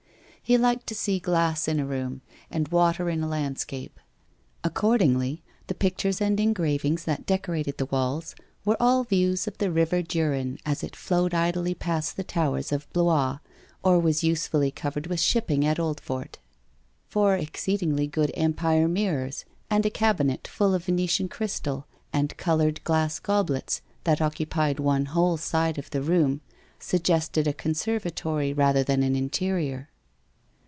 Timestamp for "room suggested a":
26.01-27.53